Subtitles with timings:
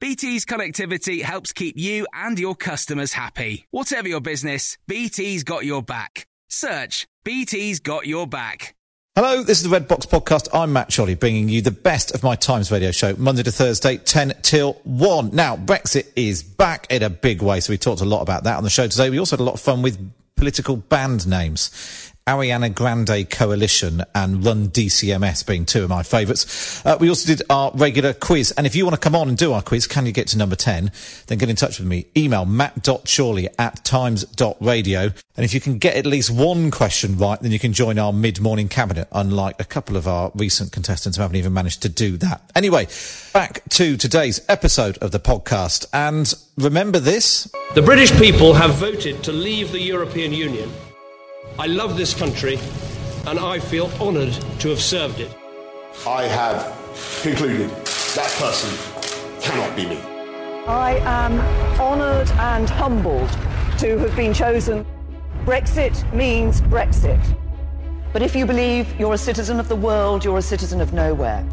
[0.00, 3.66] BT's connectivity helps keep you and your customers happy.
[3.70, 6.26] Whatever your business, BT's got your back.
[6.48, 8.74] Search BT's got your back.
[9.14, 10.48] Hello, this is the Red Box Podcast.
[10.52, 13.98] I'm Matt Chorley, bringing you the best of my Times radio show, Monday to Thursday,
[13.98, 15.30] 10 till 1.
[15.32, 18.56] Now, Brexit is back in a big way, so we talked a lot about that
[18.56, 19.10] on the show today.
[19.10, 19.98] We also had a lot of fun with
[20.36, 22.12] political band names.
[22.28, 26.84] Ariana Grande Coalition and Run DCMS being two of my favourites.
[26.84, 28.52] Uh, we also did our regular quiz.
[28.52, 30.36] And if you want to come on and do our quiz, can you get to
[30.36, 30.92] number 10?
[31.26, 32.04] Then get in touch with me.
[32.14, 35.04] Email matt.chorley at times.radio.
[35.04, 38.12] And if you can get at least one question right, then you can join our
[38.12, 42.18] mid-morning cabinet, unlike a couple of our recent contestants who haven't even managed to do
[42.18, 42.42] that.
[42.54, 42.88] Anyway,
[43.32, 45.86] back to today's episode of the podcast.
[45.94, 47.50] And remember this?
[47.74, 50.70] The British people have voted to leave the European Union.
[51.60, 52.56] I love this country
[53.26, 55.36] and I feel honoured to have served it.
[56.06, 56.62] I have
[57.20, 57.68] concluded
[58.14, 58.70] that person
[59.40, 59.96] cannot be me.
[60.68, 61.40] I am
[61.80, 63.28] honoured and humbled
[63.78, 64.86] to have been chosen.
[65.44, 67.20] Brexit means Brexit.
[68.12, 71.44] But if you believe you're a citizen of the world, you're a citizen of nowhere.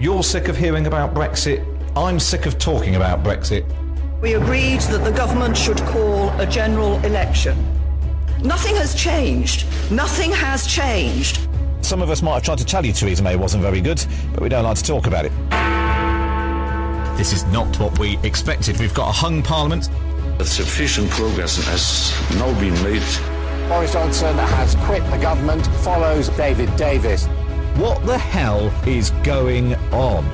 [0.00, 1.64] You're sick of hearing about Brexit.
[1.96, 3.64] I'm sick of talking about Brexit.
[4.20, 7.56] We agreed that the government should call a general election.
[8.42, 9.66] Nothing has changed.
[9.90, 11.48] Nothing has changed.
[11.80, 14.42] Some of us might have tried to tell you Theresa May wasn't very good, but
[14.42, 15.32] we don't like to talk about it.
[17.16, 18.78] This is not what we expected.
[18.78, 19.88] We've got a hung parliament.
[20.40, 23.02] Sufficient progress has now been made.
[23.68, 27.26] Boris Johnson has quit the government, follows David Davis.
[27.76, 30.24] What the hell is going on?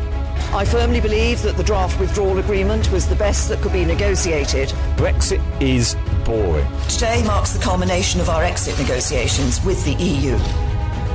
[0.54, 4.68] I firmly believe that the draft withdrawal agreement was the best that could be negotiated.
[4.96, 6.66] Brexit is boring.
[6.88, 10.36] Today marks the culmination of our exit negotiations with the EU.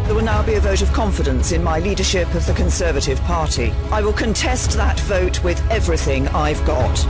[0.05, 3.71] There will now be a vote of confidence in my leadership of the Conservative Party.
[3.91, 7.05] I will contest that vote with everything I've got.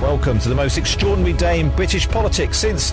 [0.00, 2.92] Welcome to the most extraordinary day in British politics since,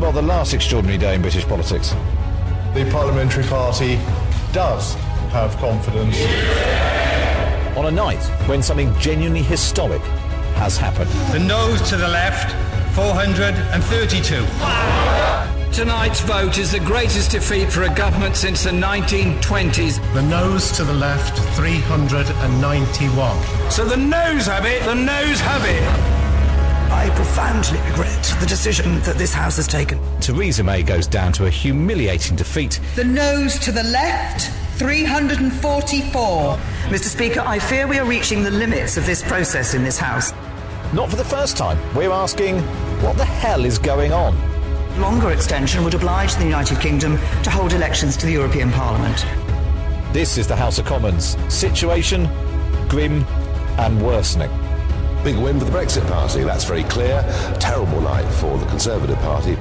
[0.00, 1.90] well, the last extraordinary day in British politics.
[2.74, 3.96] The Parliamentary Party
[4.52, 4.94] does
[5.32, 6.16] have confidence.
[7.76, 10.02] On a night when something genuinely historic
[10.54, 11.10] has happened.
[11.32, 12.54] The noes to the left,
[12.94, 14.46] 432.
[15.72, 20.12] Tonight's vote is the greatest defeat for a government since the 1920s.
[20.12, 23.70] The noes to the left, 391.
[23.70, 25.82] So the noes have it, the noes have it.
[26.92, 29.98] I profoundly regret the decision that this House has taken.
[30.20, 32.78] Theresa May goes down to a humiliating defeat.
[32.94, 36.58] The noes to the left, 344.
[36.88, 37.04] Mr.
[37.04, 40.34] Speaker, I fear we are reaching the limits of this process in this House.
[40.92, 41.78] Not for the first time.
[41.94, 42.60] We're asking,
[43.00, 44.36] what the hell is going on?
[45.00, 49.24] Longer extension would oblige the United Kingdom to hold elections to the European Parliament.
[50.12, 51.38] This is the House of Commons.
[51.52, 52.28] Situation
[52.90, 53.24] grim
[53.78, 54.50] and worsening.
[55.24, 57.22] Big win for the Brexit Party, that's very clear.
[57.58, 59.56] Terrible night for the Conservative Party.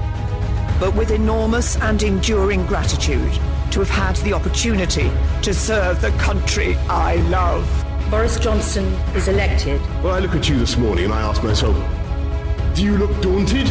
[0.81, 3.31] But with enormous and enduring gratitude
[3.71, 5.09] to have had the opportunity
[5.43, 7.65] to serve the country I love.
[8.11, 8.83] Boris Johnson
[9.15, 9.79] is elected.
[10.03, 11.73] Well, I look at you this morning and I ask myself,
[12.75, 13.67] do you look daunted?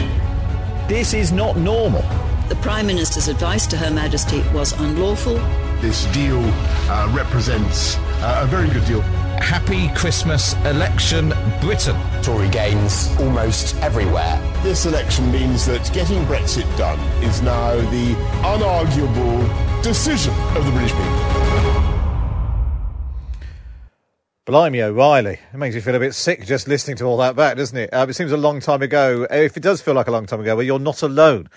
[0.88, 2.00] This is not normal.
[2.48, 5.34] The Prime Minister's advice to Her Majesty was unlawful.
[5.82, 9.02] This deal uh, represents uh, a very good deal.
[9.42, 12.00] Happy Christmas election, Britain.
[12.22, 14.40] Tory gains almost everywhere.
[14.62, 20.92] This election means that getting Brexit done is now the unarguable decision of the British
[20.92, 21.49] people.
[24.50, 25.38] Blimey O'Reilly.
[25.54, 27.94] It makes you feel a bit sick just listening to all that back, doesn't it?
[27.94, 29.24] Um, it seems a long time ago.
[29.30, 31.48] If it does feel like a long time ago, well, you're not alone.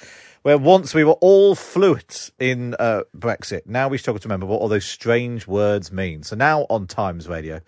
[0.43, 4.61] Where once we were all fluent in uh, Brexit, now we struggle to remember what
[4.61, 6.21] all those strange words mean.
[6.21, 7.61] So now on Times Radio,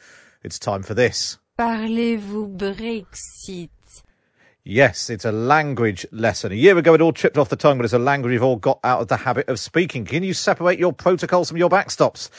[0.44, 1.40] it's time for this.
[1.58, 3.70] Parlez-vous Brexit?
[4.64, 6.52] Yes, it's a language lesson.
[6.52, 8.58] A year ago, it all tripped off the tongue, but it's a language we've all
[8.58, 10.06] got out of the habit of speaking.
[10.06, 12.30] Can you separate your protocols from your backstops?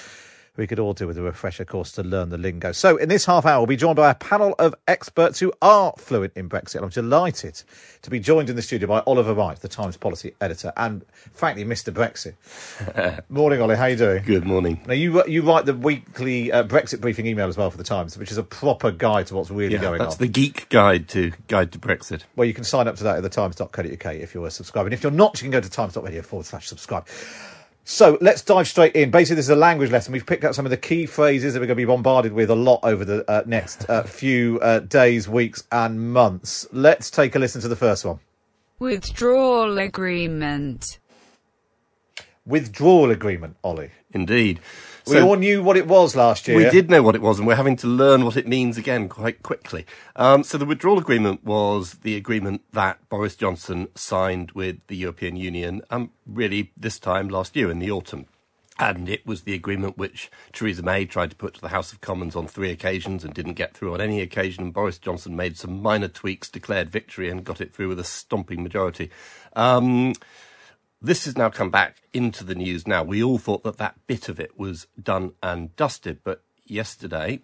[0.56, 2.72] We could all do with a refresher course to learn the lingo.
[2.72, 5.92] So, in this half hour, we'll be joined by a panel of experts who are
[5.98, 6.82] fluent in Brexit.
[6.82, 7.62] I'm delighted
[8.02, 11.64] to be joined in the studio by Oliver Wright, the Times policy editor, and frankly,
[11.64, 11.92] Mr.
[11.92, 12.34] Brexit.
[13.30, 13.76] morning, Ollie.
[13.76, 14.22] How are you doing?
[14.24, 14.80] Good morning.
[14.86, 18.16] Now, you you write the weekly uh, Brexit briefing email as well for the Times,
[18.16, 20.06] which is a proper guide to what's really yeah, going that's on.
[20.06, 22.22] That's the geek guide to guide to Brexit.
[22.34, 24.86] Well, you can sign up to that at thetimes.co.uk if you're a subscriber.
[24.86, 27.06] And if you're not, you can go to times.radio forward slash subscribe.
[27.88, 29.12] So let's dive straight in.
[29.12, 30.12] Basically, this is a language lesson.
[30.12, 32.50] We've picked out some of the key phrases that we're going to be bombarded with
[32.50, 36.66] a lot over the uh, next uh, few uh, days, weeks, and months.
[36.72, 38.18] Let's take a listen to the first one.
[38.80, 40.98] Withdrawal agreement.
[42.44, 43.92] Withdrawal agreement, Ollie.
[44.10, 44.58] Indeed.
[45.06, 46.56] We so, all knew what it was last year.
[46.56, 49.08] We did know what it was, and we're having to learn what it means again
[49.08, 49.86] quite quickly.
[50.16, 55.36] Um, so the withdrawal agreement was the agreement that Boris Johnson signed with the European
[55.36, 58.26] Union, um, really this time last year in the autumn.
[58.78, 62.00] And it was the agreement which Theresa May tried to put to the House of
[62.00, 64.64] Commons on three occasions and didn't get through on any occasion.
[64.64, 68.04] And Boris Johnson made some minor tweaks, declared victory, and got it through with a
[68.04, 69.10] stomping majority.
[69.54, 70.14] Um,
[71.00, 73.02] this has now come back into the news now.
[73.02, 77.40] We all thought that that bit of it was done and dusted, but yesterday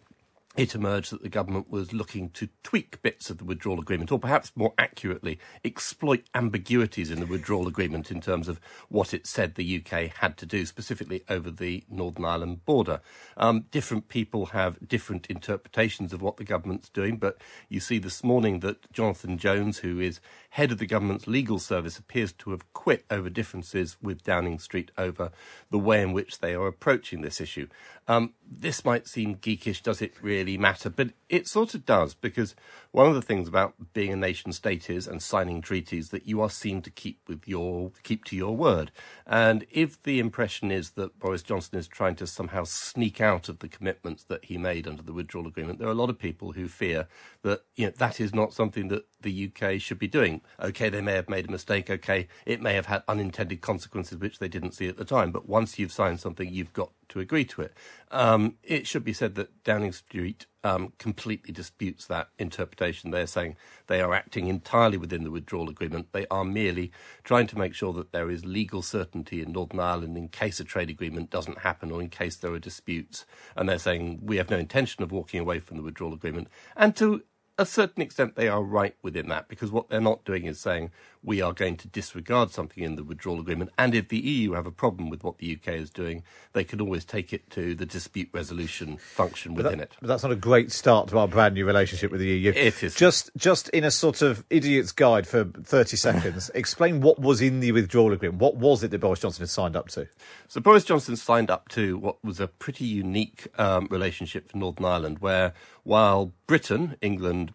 [0.56, 4.18] it emerged that the government was looking to tweak bits of the withdrawal agreement, or
[4.18, 9.54] perhaps more accurately, exploit ambiguities in the withdrawal agreement in terms of what it said
[9.54, 13.00] the UK had to do, specifically over the Northern Ireland border.
[13.36, 17.38] Um, different people have different interpretations of what the government's doing, but
[17.70, 20.20] you see this morning that Jonathan Jones, who is
[20.50, 24.90] head of the government's legal service, appears to have quit over differences with Downing Street
[24.98, 25.30] over
[25.70, 27.68] the way in which they are approaching this issue.
[28.08, 29.82] Um, this might seem geekish.
[29.82, 30.90] Does it really matter?
[30.90, 32.54] But it sort of does, because
[32.90, 36.40] one of the things about being a nation state is and signing treaties that you
[36.40, 38.90] are seen to keep with your keep to your word.
[39.26, 43.60] And if the impression is that Boris Johnson is trying to somehow sneak out of
[43.60, 46.52] the commitments that he made under the withdrawal agreement, there are a lot of people
[46.52, 47.06] who fear
[47.42, 50.40] that you know that is not something that the UK should be doing.
[50.60, 51.90] Okay, they may have made a mistake.
[51.90, 55.32] Okay, it may have had unintended consequences which they didn't see at the time.
[55.32, 57.74] But once you've signed something, you've got to agree to it.
[58.10, 63.10] Um, it should be said that Downing Street um, completely disputes that interpretation.
[63.10, 66.08] They're saying they are acting entirely within the withdrawal agreement.
[66.12, 66.92] They are merely
[67.24, 70.64] trying to make sure that there is legal certainty in Northern Ireland in case a
[70.64, 73.24] trade agreement doesn't happen or in case there are disputes.
[73.56, 76.48] And they're saying we have no intention of walking away from the withdrawal agreement.
[76.76, 77.24] And to
[77.58, 80.90] a certain extent, they are right within that because what they're not doing is saying
[81.24, 83.70] we are going to disregard something in the withdrawal agreement.
[83.78, 86.80] And if the EU have a problem with what the UK is doing, they can
[86.80, 89.96] always take it to the dispute resolution function within that, it.
[90.00, 92.52] But that's not a great start to our brand new relationship with the EU.
[92.54, 92.94] It is.
[92.94, 97.60] Just, just in a sort of idiot's guide for 30 seconds, explain what was in
[97.60, 98.40] the withdrawal agreement.
[98.40, 100.08] What was it that Boris Johnson had signed up to?
[100.48, 104.84] So Boris Johnson signed up to what was a pretty unique um, relationship for Northern
[104.84, 105.54] Ireland, where
[105.84, 107.52] while Britain, England,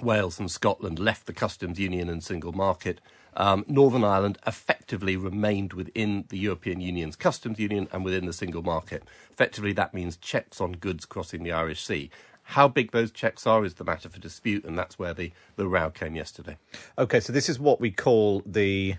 [0.00, 3.00] Wales and Scotland left the customs union and single market,
[3.36, 8.62] um, Northern Ireland effectively remained within the European Union's customs union and within the single
[8.62, 9.02] market.
[9.30, 12.10] Effectively, that means checks on goods crossing the Irish Sea.
[12.50, 15.66] How big those checks are is the matter for dispute, and that's where the, the
[15.66, 16.56] row came yesterday.
[16.96, 18.96] Okay, so this is what we call the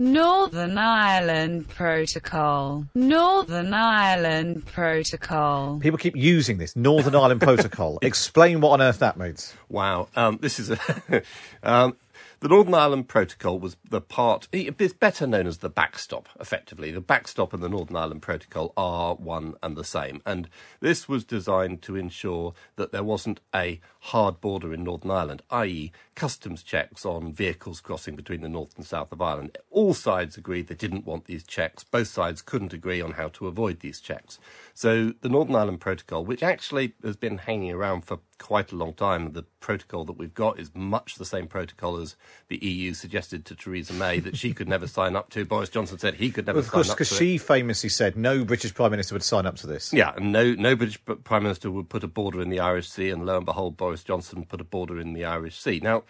[0.00, 2.84] Northern Ireland Protocol.
[2.96, 5.78] Northern Ireland Protocol.
[5.78, 7.98] People keep using this Northern Ireland Protocol.
[8.02, 9.54] Explain what on earth that means.
[9.68, 11.22] Wow, um, this is a
[11.62, 11.96] um,
[12.44, 16.90] the Northern Ireland Protocol was the part, it's better known as the backstop, effectively.
[16.90, 20.20] The backstop and the Northern Ireland Protocol are one and the same.
[20.26, 25.40] And this was designed to ensure that there wasn't a hard border in Northern Ireland,
[25.48, 29.56] i.e., customs checks on vehicles crossing between the north and south of Ireland.
[29.70, 31.82] All sides agreed they didn't want these checks.
[31.82, 34.38] Both sides couldn't agree on how to avoid these checks.
[34.74, 38.94] So the Northern Ireland Protocol, which actually has been hanging around for quite a long
[38.94, 42.16] time, the protocol that we've got is much the same protocol as
[42.48, 45.44] the EU suggested to Theresa May that she could never sign up to.
[45.44, 47.04] Boris Johnson said he could never well, sign course, up to.
[47.04, 49.92] Because she famously said no British Prime Minister would sign up to this.
[49.92, 53.10] Yeah, and no, no British Prime Minister would put a border in the Irish Sea,
[53.10, 55.80] and lo and behold, Boris Johnson put a border in the Irish Sea.
[55.82, 56.04] Now,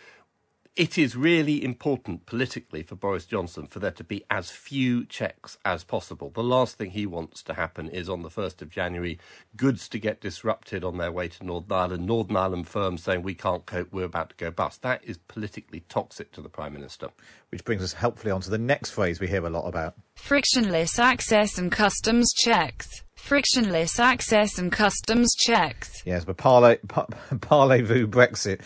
[0.76, 5.56] it is really important politically for Boris Johnson for there to be as few checks
[5.64, 6.30] as possible.
[6.30, 9.20] The last thing he wants to happen is on the 1st of January,
[9.56, 13.34] goods to get disrupted on their way to Northern Ireland, Northern Ireland firms saying we
[13.34, 14.82] can't cope, we're about to go bust.
[14.82, 17.08] That is politically toxic to the Prime Minister.
[17.50, 19.94] Which brings us helpfully on to the next phrase we hear a lot about.
[20.16, 23.04] Frictionless access and customs checks.
[23.14, 26.02] Frictionless access and customs checks.
[26.04, 28.60] Yes, but parley, par- parlez-vous Brexit.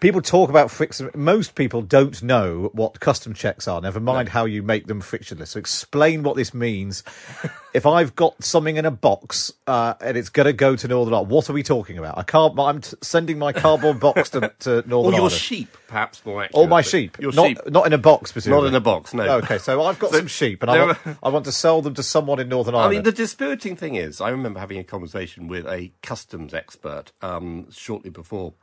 [0.00, 1.10] People talk about friction.
[1.14, 3.82] Most people don't know what custom checks are.
[3.82, 4.32] Never mind no.
[4.32, 5.50] how you make them frictionless.
[5.50, 7.04] So explain what this means.
[7.74, 11.12] if I've got something in a box uh, and it's going to go to Northern
[11.12, 12.16] Ireland, what are we talking about?
[12.16, 12.58] I can't.
[12.58, 14.94] I'm t- sending my cardboard box to, to Northern Ireland.
[14.94, 15.32] or your Ireland.
[15.32, 16.64] sheep, perhaps more accurately.
[16.64, 17.18] Or my sheep.
[17.20, 17.58] Your not, sheep.
[17.66, 18.62] Not in a box, presumably.
[18.62, 19.12] Not in a box.
[19.12, 19.36] No.
[19.38, 21.92] Okay, so I've got so, some sheep and I want, I want to sell them
[21.92, 22.94] to someone in Northern Ireland.
[22.94, 27.12] I mean, the dispiriting thing is, I remember having a conversation with a customs expert
[27.20, 28.54] um, shortly before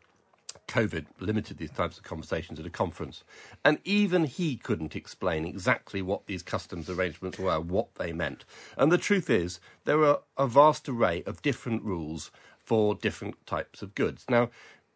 [0.67, 3.24] COVID limited these types of conversations at a conference.
[3.63, 8.45] And even he couldn't explain exactly what these customs arrangements were, what they meant.
[8.77, 13.81] And the truth is, there are a vast array of different rules for different types
[13.81, 14.25] of goods.
[14.29, 14.50] Now,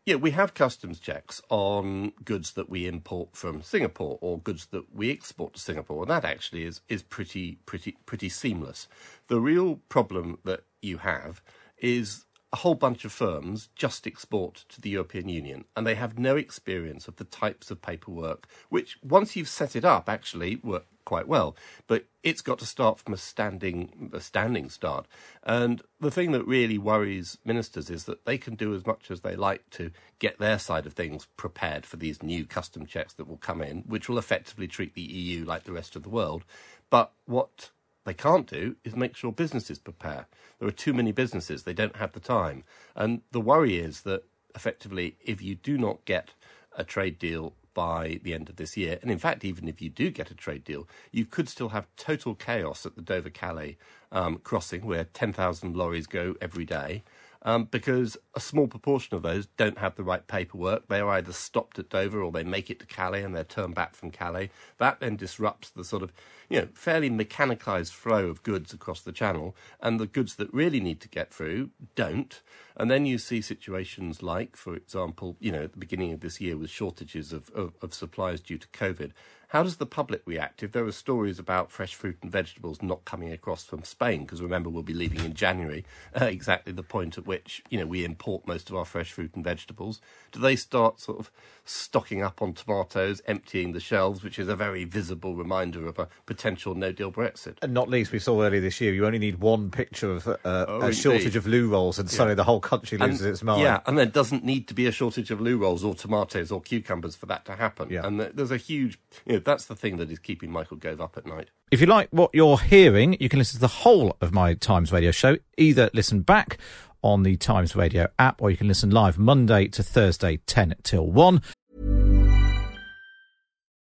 [0.05, 4.93] yeah, we have customs checks on goods that we import from Singapore or goods that
[4.93, 8.87] we export to Singapore, and that actually is, is pretty pretty pretty seamless.
[9.27, 11.43] The real problem that you have
[11.77, 16.19] is a whole bunch of firms just export to the European Union and they have
[16.19, 20.85] no experience of the types of paperwork which, once you've set it up, actually work
[21.05, 21.55] quite well.
[21.87, 25.07] But it's got to start from a standing a standing start.
[25.43, 29.21] And the thing that really worries ministers is that they can do as much as
[29.21, 33.27] they like to get their side of things prepared for these new custom checks that
[33.27, 36.43] will come in, which will effectively treat the EU like the rest of the world.
[36.89, 37.71] But what
[38.05, 40.27] they can't do is make sure businesses prepare.
[40.59, 42.63] There are too many businesses, they don't have the time.
[42.95, 44.23] And the worry is that
[44.55, 46.31] effectively, if you do not get
[46.77, 49.89] a trade deal by the end of this year, and in fact, even if you
[49.89, 53.77] do get a trade deal, you could still have total chaos at the Dover Calais
[54.11, 57.03] um, crossing where 10,000 lorries go every day
[57.43, 60.87] um, because a small proportion of those don't have the right paperwork.
[60.87, 63.75] They are either stopped at Dover or they make it to Calais and they're turned
[63.75, 64.51] back from Calais.
[64.77, 66.11] That then disrupts the sort of
[66.49, 70.79] you know fairly mechanicalized flow of goods across the channel, and the goods that really
[70.79, 72.41] need to get through don't.
[72.75, 76.39] And then you see situations like, for example, you know, at the beginning of this
[76.39, 79.11] year with shortages of, of, of supplies due to COVID.
[79.51, 83.03] How does the public react if there are stories about fresh fruit and vegetables not
[83.03, 84.21] coming across from Spain?
[84.21, 85.83] Because remember, we'll be leaving in January,
[86.21, 89.31] uh, exactly the point at which you know we import most of our fresh fruit
[89.35, 89.99] and vegetables.
[90.31, 91.31] Do they start sort of
[91.65, 96.07] stocking up on tomatoes, emptying the shelves, which is a very visible reminder of a
[96.25, 97.57] potential no-deal Brexit?
[97.61, 100.37] And not least, we saw earlier this year, you only need one picture of uh,
[100.45, 100.95] oh, a indeed.
[100.95, 103.61] shortage of loo rolls, and suddenly the whole country loses and, its mind.
[103.61, 106.61] Yeah, and there doesn't need to be a shortage of loo rolls or tomatoes or
[106.61, 107.89] cucumbers for that to happen.
[107.89, 108.07] Yeah.
[108.07, 111.17] And there's a huge, you know, that's the thing that is keeping Michael Gove up
[111.17, 111.49] at night.
[111.71, 114.91] If you like what you're hearing, you can listen to the whole of my Times
[114.91, 115.37] Radio show.
[115.57, 116.57] Either listen back
[117.03, 121.07] on the Times Radio app or you can listen live Monday to Thursday, 10 till
[121.07, 121.41] 1.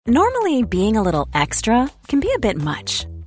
[0.07, 3.05] Normally, being a little extra can be a bit much,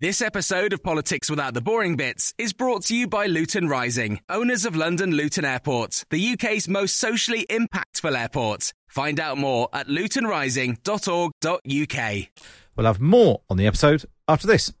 [0.00, 4.20] This episode of Politics Without the Boring Bits is brought to you by Luton Rising,
[4.28, 8.72] owners of London Luton Airport, the UK's most socially impactful airport.
[8.86, 12.28] Find out more at lutonrising.org.uk.
[12.76, 14.72] We'll have more on the episode after this.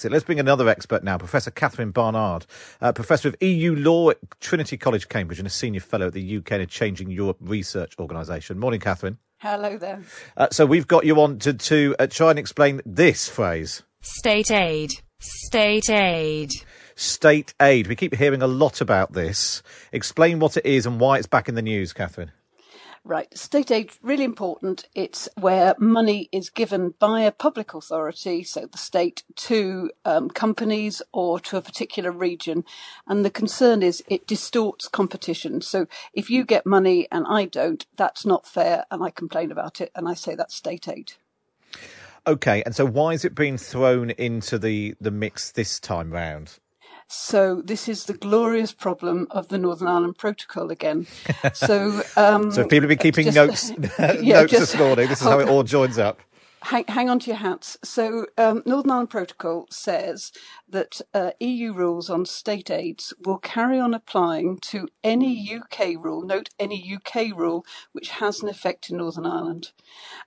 [0.00, 2.46] So let's bring another expert now, Professor Catherine Barnard,
[2.80, 6.38] uh, Professor of EU Law at Trinity College, Cambridge, and a Senior Fellow at the
[6.38, 8.58] UK and a Changing Europe Research Organisation.
[8.58, 9.18] Morning, Catherine.
[9.42, 10.00] Hello there.
[10.36, 13.82] Uh, so we've got you on to, to uh, try and explain this phrase.
[14.00, 14.92] State aid.
[15.18, 16.52] State aid.
[16.94, 17.88] State aid.
[17.88, 19.64] We keep hearing a lot about this.
[19.90, 22.30] Explain what it is and why it's back in the news, Catherine.
[23.04, 23.36] Right.
[23.36, 24.86] State aid, really important.
[24.94, 31.02] It's where money is given by a public authority, so the state, to um, companies
[31.12, 32.64] or to a particular region.
[33.08, 35.62] And the concern is it distorts competition.
[35.62, 38.84] So if you get money and I don't, that's not fair.
[38.88, 41.14] And I complain about it and I say that's state aid.
[42.24, 42.62] Okay.
[42.64, 46.60] And so why is it being thrown into the, the mix this time round?
[47.14, 51.06] So this is the glorious problem of the Northern Ireland Protocol again.
[51.52, 53.90] So, um, so if people have been keeping just, notes,
[54.22, 56.20] yeah, notes just, this morning, this is how it all joins up
[56.62, 57.76] hang, hang on to your hats.
[57.82, 60.32] So, um, Northern Ireland Protocol says
[60.68, 66.22] that uh, EU rules on state aids will carry on applying to any UK rule,
[66.22, 69.72] note any UK rule, which has an effect in Northern Ireland.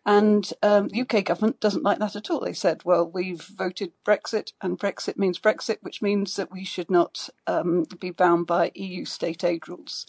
[0.05, 2.41] And um, the UK government doesn't like that at all.
[2.41, 6.91] They said, well, we've voted Brexit, and Brexit means Brexit, which means that we should
[6.91, 10.05] not um, be bound by EU state aid rules.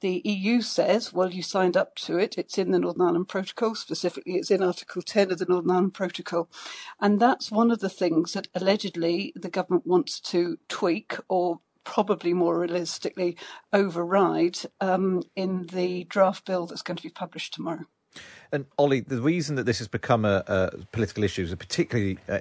[0.00, 2.38] The EU says, well, you signed up to it.
[2.38, 3.74] It's in the Northern Ireland Protocol.
[3.74, 6.48] Specifically, it's in Article 10 of the Northern Ireland Protocol.
[7.00, 12.32] And that's one of the things that allegedly the government wants to tweak or probably
[12.32, 13.36] more realistically
[13.72, 17.84] override um, in the draft bill that's going to be published tomorrow.
[18.52, 22.40] And Ollie, the reason that this has become a, a political issue is particularly uh,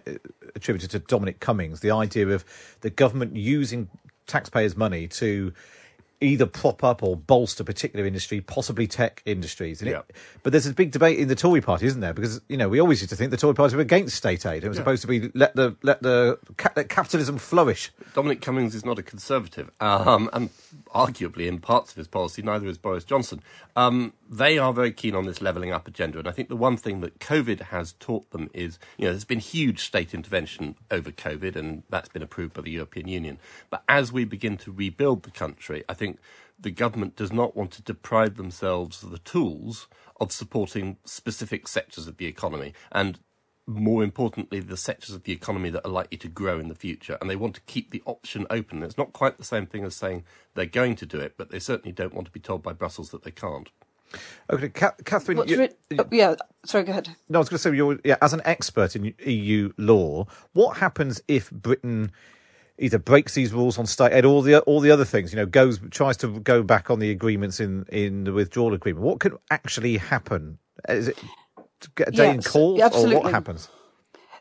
[0.56, 2.44] attributed to Dominic Cummings, the idea of
[2.82, 3.90] the government using
[4.26, 5.54] taxpayers' money to
[6.22, 9.82] either prop up or bolster particular industry, possibly tech industries.
[9.82, 10.00] Yeah.
[10.00, 12.14] It, but there's a big debate in the Tory party, isn't there?
[12.14, 14.64] Because you know we always used to think the Tory party were against state aid.
[14.64, 14.82] It was yeah.
[14.82, 16.40] supposed to be let the let the
[16.76, 17.92] let capitalism flourish.
[18.14, 20.50] Dominic Cummings is not a conservative, um, and
[20.94, 23.42] arguably in parts of his policy, neither is Boris Johnson.
[23.76, 26.78] Um, they are very keen on this levelling up agenda, and I think the one
[26.78, 31.12] thing that COVID has taught them is, you know, there's been huge state intervention over
[31.12, 33.40] COVID, and that's been approved by the European Union.
[33.72, 36.20] But as we begin to rebuild the country, I think
[36.60, 39.88] the government does not want to deprive themselves of the tools
[40.20, 42.74] of supporting specific sectors of the economy.
[42.92, 43.20] And
[43.66, 47.18] more importantly, the sectors of the economy that are likely to grow in the future.
[47.22, 48.84] And they want to keep the option open.
[48.84, 51.60] It's not quite the same thing as saying they're going to do it, but they
[51.60, 53.70] certainly don't want to be told by Brussels that they can't.
[54.52, 55.48] Okay, Catherine.
[55.48, 55.70] You,
[56.00, 57.10] oh, yeah, sorry, go ahead.
[57.30, 60.78] No, I was going to say, you're, yeah, as an expert in EU law, what
[60.78, 62.12] happens if Britain
[62.80, 65.46] either breaks these rules on state aid or the all the other things, you know,
[65.46, 69.06] goes tries to go back on the agreements in in the withdrawal agreement?
[69.06, 70.58] What could actually happen?
[70.88, 71.18] Is it
[71.96, 73.16] get a day yes, in court, absolutely.
[73.16, 73.70] or what happens?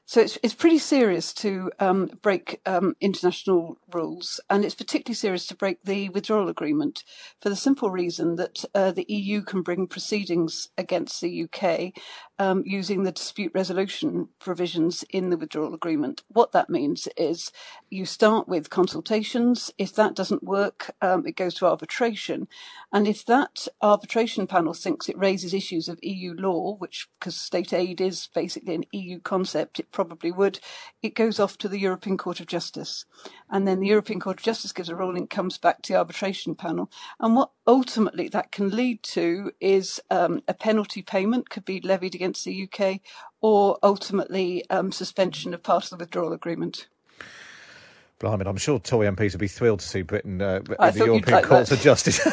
[0.09, 5.47] So it's it's pretty serious to um, break um, international rules, and it's particularly serious
[5.49, 7.05] to break the withdrawal agreement
[7.43, 11.93] for the simple reason that uh, the EU can bring proceedings against the UK
[12.39, 16.23] um, using the dispute resolution provisions in the withdrawal agreement.
[16.29, 17.51] What that means is
[17.91, 19.73] you start with consultations.
[19.79, 22.49] If that doesn't work, um, it goes to arbitration.
[22.93, 27.73] And if that arbitration panel thinks it raises issues of EU law, which, because state
[27.73, 30.61] aid is basically an EU concept, it probably would,
[31.03, 33.05] it goes off to the European Court of Justice.
[33.51, 36.55] And then the European Court of Justice gives a ruling, comes back to the arbitration
[36.55, 36.91] panel.
[37.19, 42.15] And what ultimately that can lead to is um, a penalty payment could be levied
[42.15, 43.01] against against the UK
[43.41, 46.89] or ultimately um, suspension of part of the withdrawal agreement.
[48.21, 51.37] Blimey, I'm sure Tory MPs would be thrilled to see Britain uh, in the European
[51.37, 52.19] like Court of Justice.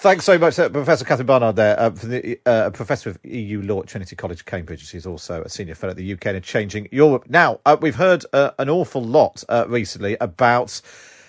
[0.00, 3.82] Thanks so much, uh, Professor Catherine Barnard, there, uh, the, uh, Professor of EU Law
[3.82, 4.84] at Trinity College, Cambridge.
[4.84, 7.26] She's also a senior fellow at the UK and Changing Europe.
[7.28, 10.82] Now, uh, we've heard uh, an awful lot recently about,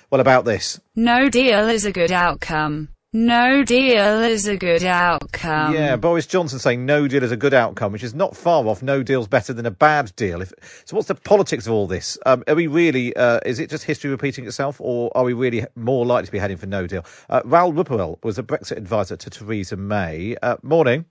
[0.10, 0.80] well, about this.
[0.95, 2.89] No deal is a good outcome.
[3.15, 5.73] No deal is a good outcome.
[5.73, 8.84] Yeah, Boris Johnson saying no deal is a good outcome, which is not far off.
[8.84, 10.41] No deal's better than a bad deal.
[10.41, 10.51] If,
[10.84, 12.17] so, what's the politics of all this?
[12.25, 13.15] Um, are we really?
[13.15, 16.39] Uh, is it just history repeating itself, or are we really more likely to be
[16.39, 17.06] heading for no deal?
[17.30, 20.36] Uh, Raoul Ruparel was a Brexit advisor to Theresa May.
[20.43, 21.06] Uh, morning.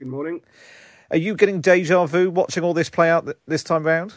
[0.00, 0.40] Good morning.
[1.12, 4.14] Are you getting deja vu watching all this play out th- this time round?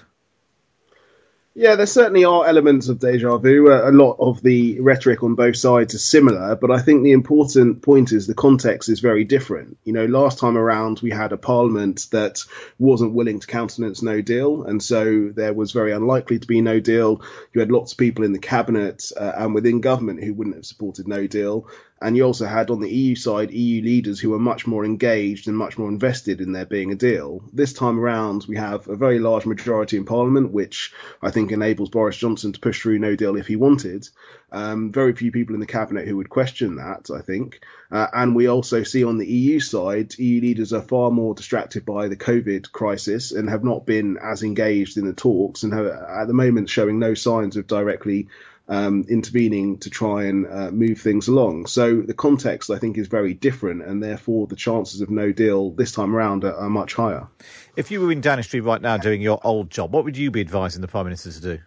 [1.59, 3.71] Yeah, there certainly are elements of deja vu.
[3.71, 7.81] A lot of the rhetoric on both sides is similar, but I think the important
[7.81, 9.79] point is the context is very different.
[9.83, 12.43] You know, last time around we had a parliament that
[12.77, 16.79] wasn't willing to countenance no deal, and so there was very unlikely to be no
[16.79, 17.23] deal.
[17.53, 20.65] You had lots of people in the cabinet uh, and within government who wouldn't have
[20.67, 21.67] supported no deal.
[22.01, 25.47] And you also had on the EU side EU leaders who were much more engaged
[25.47, 27.41] and much more invested in there being a deal.
[27.51, 31.89] This time around, we have a very large majority in Parliament, which I think enables
[31.89, 34.07] Boris Johnson to push through no deal if he wanted.
[34.51, 37.61] Um, very few people in the cabinet who would question that, I think.
[37.91, 41.85] Uh, and we also see on the EU side, EU leaders are far more distracted
[41.85, 45.87] by the COVID crisis and have not been as engaged in the talks and have
[45.87, 48.27] at the moment showing no signs of directly
[48.67, 51.67] um, intervening to try and uh, move things along.
[51.67, 55.71] So the context, I think, is very different, and therefore the chances of no deal
[55.71, 57.27] this time around are, are much higher.
[57.75, 60.31] If you were in Downing Street right now doing your old job, what would you
[60.31, 61.59] be advising the Prime Minister to do?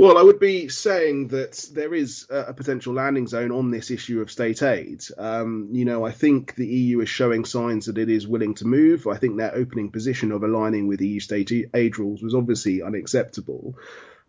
[0.00, 4.22] Well, I would be saying that there is a, potential landing zone on this issue
[4.22, 5.04] of state aid.
[5.18, 8.66] Um, you know, I think the EU is showing signs that it is willing to
[8.66, 9.06] move.
[9.06, 13.76] I think their opening position of aligning with EU state aid rules was obviously unacceptable.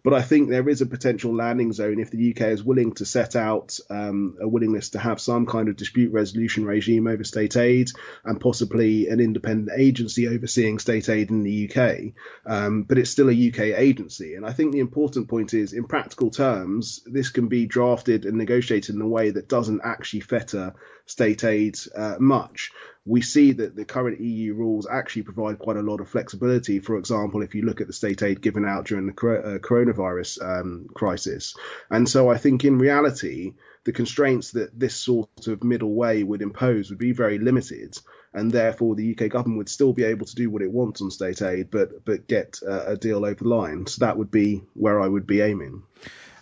[0.03, 3.05] But I think there is a potential landing zone if the UK is willing to
[3.05, 7.55] set out um, a willingness to have some kind of dispute resolution regime over state
[7.55, 7.89] aid
[8.23, 12.13] and possibly an independent agency overseeing state aid in the UK.
[12.45, 14.35] Um, but it's still a UK agency.
[14.35, 18.37] And I think the important point is, in practical terms, this can be drafted and
[18.37, 20.73] negotiated in a way that doesn't actually fetter
[21.05, 22.71] state aid uh, much
[23.05, 26.79] we see that the current EU rules actually provide quite a lot of flexibility.
[26.79, 30.41] For example, if you look at the state aid given out during the uh, coronavirus
[30.43, 31.55] um, crisis.
[31.89, 33.53] And so I think in reality,
[33.85, 37.97] the constraints that this sort of middle way would impose would be very limited.
[38.33, 41.09] And therefore, the UK government would still be able to do what it wants on
[41.09, 43.87] state aid, but but get a deal over the line.
[43.87, 45.83] So that would be where I would be aiming.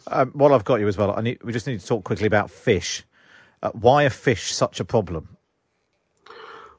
[0.05, 2.51] Um, while I've got you as well, need, we just need to talk quickly about
[2.51, 3.03] fish.
[3.63, 5.37] Uh, why are fish such a problem?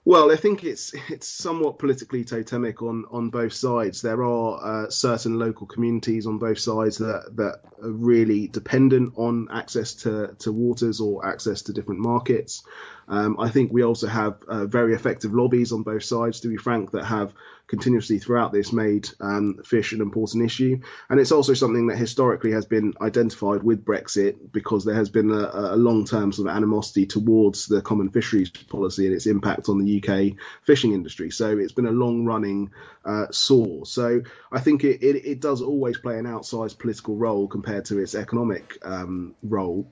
[0.04, 4.00] Well, I think it's it's somewhat politically totemic on, on both sides.
[4.00, 9.48] There are uh, certain local communities on both sides that, that are really dependent on
[9.52, 12.64] access to, to waters or access to different markets.
[13.10, 16.56] Um, I think we also have uh, very effective lobbies on both sides, to be
[16.56, 17.34] frank, that have
[17.66, 20.80] continuously throughout this made um, fish an important issue.
[21.08, 25.30] And it's also something that historically has been identified with Brexit because there has been
[25.30, 29.68] a, a long term sort of animosity towards the common fisheries policy and its impact
[29.68, 31.30] on the UK fishing industry.
[31.30, 32.70] So it's been a long running
[33.04, 33.86] uh, sore.
[33.86, 37.98] So I think it, it, it, does always play an outsized political role compared to
[37.98, 39.90] its economic um, role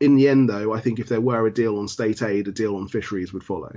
[0.00, 2.52] in the end, though, I think if there were a deal on state aid, a
[2.52, 3.72] deal on fisheries would follow.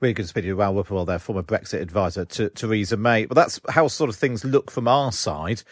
[0.00, 3.26] Really good to speak to you, Raoul Ruparel, there, former Brexit advisor to Theresa May.
[3.26, 5.62] But that's how sort of things look from our side.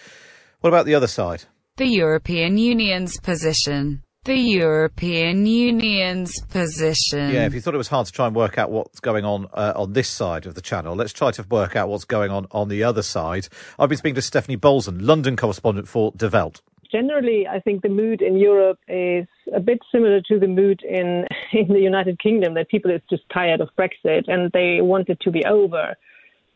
[0.61, 1.45] What about the other side?
[1.79, 4.03] The European Union's position.
[4.25, 7.31] The European Union's position.
[7.31, 9.47] Yeah, if you thought it was hard to try and work out what's going on
[9.55, 12.47] uh, on this side of the channel, let's try to work out what's going on
[12.51, 13.49] on the other side.
[13.79, 17.89] I've been speaking to Stefanie Bolzen, London correspondent for Die Welt generally, I think the
[17.89, 22.55] mood in Europe is a bit similar to the mood in, in the United Kingdom,
[22.55, 25.95] that people are just tired of Brexit and they want it to be over.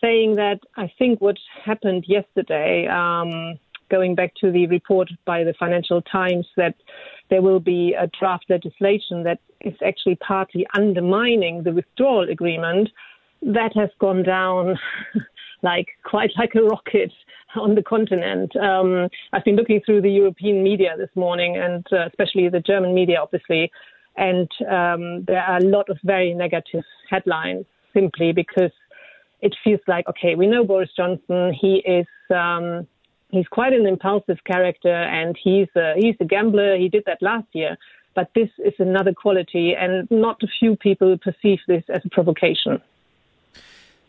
[0.00, 5.54] Saying that, I think what happened yesterday, um, going back to the report by the
[5.54, 6.74] Financial Times, that
[7.30, 12.88] there will be a draft legislation that is actually partly undermining the withdrawal agreement,
[13.42, 14.78] that has gone down
[15.62, 17.12] like quite like a rocket
[17.56, 18.54] on the continent.
[18.56, 22.94] Um, I've been looking through the European media this morning, and uh, especially the German
[22.94, 23.70] media, obviously,
[24.16, 28.72] and um, there are a lot of very negative headlines simply because
[29.40, 31.54] it feels like okay, we know Boris Johnson.
[31.58, 32.86] He is um,
[33.30, 36.76] he's quite an impulsive character, and he's a, he's a gambler.
[36.76, 37.76] He did that last year.
[38.14, 42.80] But this is another quality, and not a few people perceive this as a provocation.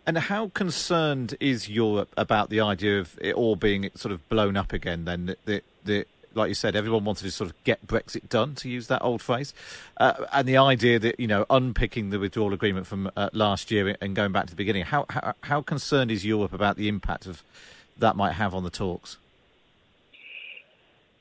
[0.06, 4.58] And how concerned is Europe about the idea of it all being sort of blown
[4.58, 5.06] up again?
[5.06, 8.56] Then, the, the, the, like you said, everyone wanted to sort of get Brexit done,
[8.56, 9.54] to use that old phrase,
[9.98, 13.96] uh, and the idea that you know unpicking the withdrawal agreement from uh, last year
[14.02, 14.84] and going back to the beginning.
[14.84, 17.44] How, how how concerned is Europe about the impact of
[17.98, 19.18] that might have on the talks?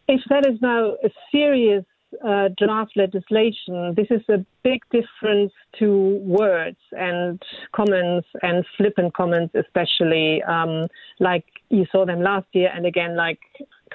[0.08, 1.84] If that is now a serious
[2.24, 7.42] uh, draft legislation, this is a big difference to words and
[7.74, 10.88] comments and flippant comments, especially um,
[11.20, 13.40] like you saw them last year, and again, like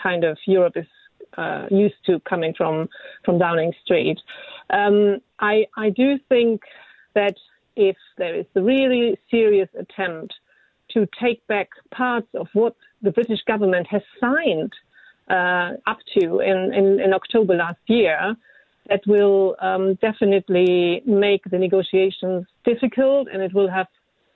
[0.01, 0.85] kind of Europe is
[1.37, 2.89] uh, used to coming from
[3.23, 4.19] from Downing Street.
[4.69, 6.61] Um, I I do think
[7.13, 7.35] that
[7.75, 10.33] if there is a really serious attempt
[10.91, 14.73] to take back parts of what the British government has signed
[15.29, 18.35] uh, up to in, in, in, October last year
[18.89, 23.87] that will um, definitely make the negotiations difficult and it will have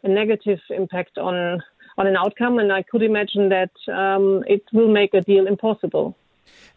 [0.03, 1.61] a negative impact on
[1.97, 2.59] on an outcome.
[2.59, 6.15] And I could imagine that um, it will make a deal impossible.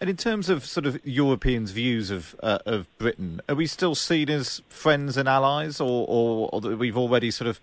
[0.01, 3.95] And in terms of sort of Europeans' views of uh, of Britain, are we still
[3.95, 7.61] seen as friends and allies, or, or, or we've already sort of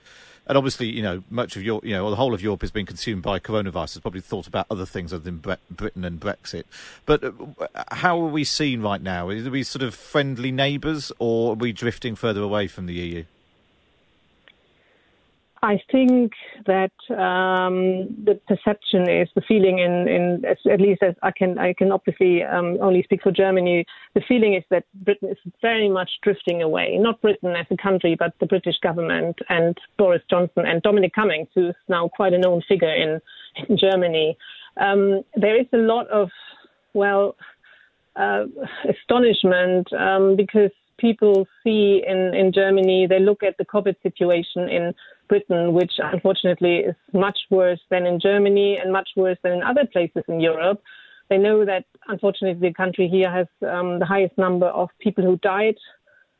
[0.47, 2.85] and obviously, you know, much of Europe, you know, the whole of Europe has been
[2.85, 3.93] consumed by coronavirus.
[3.93, 6.63] Has probably thought about other things other than Bre- Britain and Brexit.
[7.05, 7.31] But uh,
[7.91, 9.29] how are we seen right now?
[9.29, 13.25] Are we sort of friendly neighbours, or are we drifting further away from the EU?
[15.63, 16.31] I think
[16.65, 21.73] that um, the perception is the feeling in, in at least as I can I
[21.73, 23.85] can obviously um, only speak for Germany.
[24.15, 26.97] The feeling is that Britain is very much drifting away.
[26.97, 31.49] Not Britain as a country, but the British government and Boris Johnson and Dominic Cummings,
[31.53, 33.21] who's now quite a known figure in,
[33.69, 34.35] in Germany.
[34.77, 36.29] Um, there is a lot of
[36.95, 37.35] well
[38.15, 38.45] uh,
[38.89, 40.71] astonishment um, because
[41.01, 44.93] people see in, in Germany, they look at the COVID situation in
[45.31, 49.85] Britain, which unfortunately is much worse than in Germany and much worse than in other
[49.93, 50.79] places in Europe.
[51.29, 55.37] They know that unfortunately the country here has um, the highest number of people who
[55.37, 55.77] died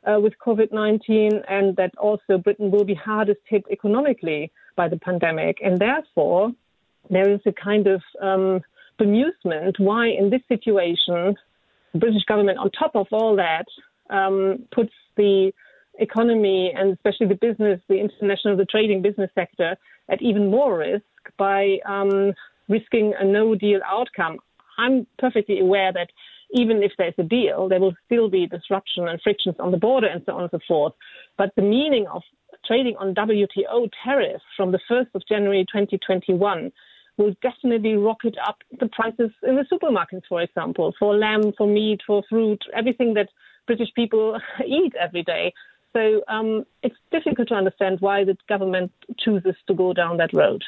[0.06, 4.98] uh, with COVID 19, and that also Britain will be hardest hit economically by the
[4.98, 5.56] pandemic.
[5.64, 6.52] And therefore,
[7.08, 8.60] there is a kind of um,
[9.00, 11.34] bemusement why, in this situation,
[11.94, 13.66] the British government, on top of all that,
[14.10, 15.52] um, puts the
[15.98, 19.76] economy and especially the business, the international, the trading business sector
[20.10, 21.04] at even more risk
[21.38, 22.32] by um,
[22.68, 24.38] risking a no deal outcome.
[24.78, 26.08] I'm perfectly aware that
[26.54, 30.06] even if there's a deal, there will still be disruption and frictions on the border
[30.06, 30.92] and so on and so forth.
[31.38, 32.22] But the meaning of
[32.66, 36.70] trading on WTO tariffs from the 1st of January 2021
[37.18, 42.00] will definitely rocket up the prices in the supermarkets, for example, for lamb, for meat,
[42.06, 43.28] for fruit, everything that
[43.66, 45.52] British people eat every day.
[45.92, 50.62] So um, it's difficult to understand why the government chooses to go down that road.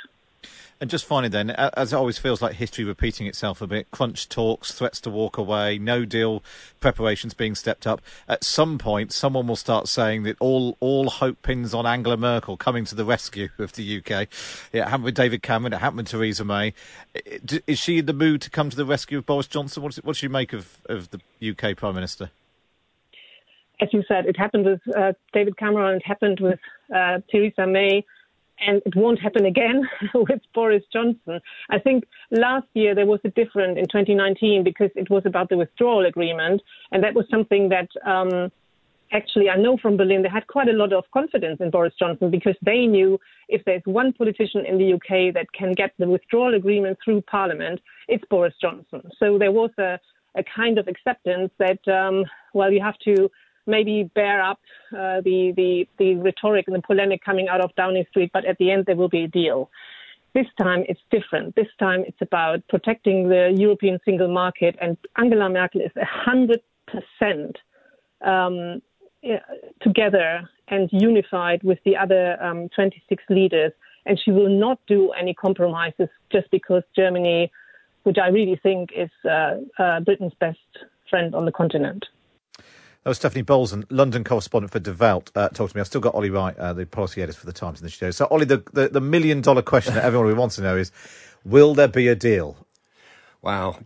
[0.81, 4.29] And just finally, then, as it always feels like history repeating itself a bit, crunch
[4.29, 6.43] talks, threats to walk away, no deal
[6.81, 8.03] preparations being stepped up.
[8.29, 12.57] At some point, someone will start saying that all all hope pins on Angela Merkel
[12.57, 14.29] coming to the rescue of the UK.
[14.73, 15.73] It happened with David Cameron.
[15.73, 16.75] It happened with Theresa May.
[17.67, 19.83] Is she in the mood to come to the rescue of Boris Johnson?
[19.83, 22.31] What what does she make of, of the UK Prime Minister?
[23.81, 26.61] As you said, it happened with uh, David Cameron, it happened with
[26.95, 28.05] uh, Theresa May,
[28.61, 29.83] and it won't happen again
[30.15, 31.41] with Boris Johnson.
[31.71, 35.57] I think last year there was a difference in 2019 because it was about the
[35.57, 38.53] withdrawal agreement, and that was something that um,
[39.13, 42.31] actually I know from Berlin they had quite a lot of confidence in Boris Johnson
[42.31, 46.55] because they knew if there's one politician in the UK that can get the withdrawal
[46.55, 49.03] agreement through Parliament, it's Boris Johnson.
[49.19, 49.99] So there was a,
[50.37, 53.31] a kind of acceptance that um, well you have to
[53.67, 54.61] maybe bear up
[54.93, 58.59] uh, the, the, the rhetoric and the polemic coming out of Downing Street, but at
[58.59, 59.71] the end there will be a deal.
[60.35, 61.55] This time it's different.
[61.55, 67.55] This time it's about protecting the European single market, and Angela Merkel is 100%
[68.25, 68.83] um,
[69.81, 73.73] together and unified with the other um, 26 leaders,
[74.07, 77.51] and she will not do any compromises just because Germany,
[78.03, 80.59] which I really think is uh, uh, Britain's best
[81.09, 82.05] friend on the continent.
[83.05, 85.81] That was Stefanie Bolzen, London correspondent for Welt, uh, to me.
[85.81, 88.11] I've still got Ollie Wright, uh, the policy editor for the Times in the studio.
[88.13, 90.91] So, Ollie, the, the, the million dollar question that everyone wants to know is
[91.45, 92.57] will there be a deal?
[93.43, 93.79] Wow.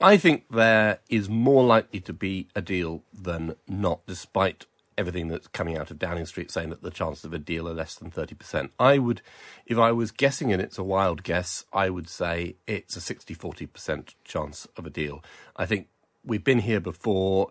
[0.00, 5.48] I think there is more likely to be a deal than not, despite everything that's
[5.48, 8.12] coming out of Downing Street saying that the chances of a deal are less than
[8.12, 8.70] 30%.
[8.78, 9.20] I would,
[9.66, 13.34] if I was guessing, and it's a wild guess, I would say it's a 60
[13.34, 15.24] 40% chance of a deal.
[15.56, 15.88] I think
[16.24, 17.50] we've been here before.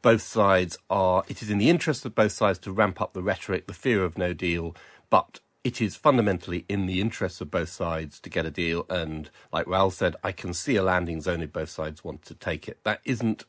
[0.00, 3.22] Both sides are, it is in the interest of both sides to ramp up the
[3.22, 4.74] rhetoric, the fear of no deal,
[5.10, 8.84] but it is fundamentally in the interest of both sides to get a deal.
[8.90, 12.34] And like Raoul said, I can see a landing zone if both sides want to
[12.34, 12.78] take it.
[12.84, 13.44] That isn't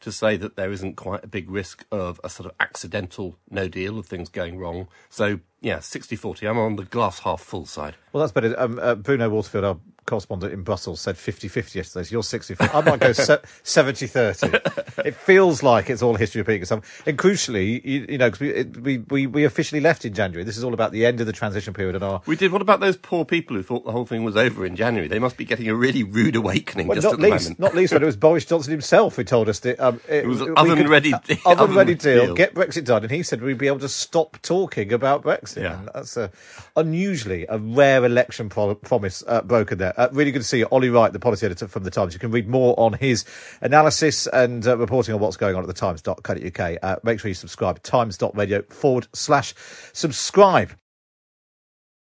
[0.00, 3.68] to say that there isn't quite a big risk of a sort of accidental no
[3.68, 4.88] deal of things going wrong.
[5.10, 6.46] So, yeah, 60 40.
[6.46, 7.96] I'm on the glass half full side.
[8.12, 8.58] Well, that's better.
[8.58, 9.76] Um, uh, Bruno Waterfield, our
[10.08, 15.04] correspondent in Brussels said 50-50 yesterday, so you're 60 I might go 70-30.
[15.04, 17.02] it feels like it's all history repeating itself.
[17.06, 20.44] And crucially, you, you know, because we, we, we officially left in January.
[20.44, 22.22] This is all about the end of the transition period and our...
[22.24, 22.52] We did.
[22.52, 25.08] What about those poor people who thought the whole thing was over in January?
[25.08, 27.58] They must be getting a really rude awakening well, just not at least, the moment.
[27.60, 29.78] Not least when it was Boris Johnson himself who told us that...
[29.78, 33.02] Um, it, it was oven-ready uh, Oven-ready deal, deal, get Brexit done.
[33.02, 35.47] And he said we'd be able to stop talking about Brexit.
[35.56, 35.78] Yeah.
[35.78, 36.30] And that's a,
[36.76, 39.98] unusually a rare election pro- promise uh, broken there.
[39.98, 40.66] Uh, really good to see you.
[40.66, 42.14] Ollie Wright, the policy editor from The Times.
[42.14, 43.24] You can read more on his
[43.60, 46.78] analysis and uh, reporting on what's going on at thetimes.co.uk.
[46.82, 49.54] Uh, make sure you subscribe, times.radio forward slash
[49.92, 50.72] subscribe.